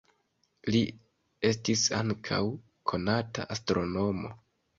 [0.75, 0.79] Li
[1.49, 2.41] estis ankaŭ
[2.93, 4.35] konata astronomo.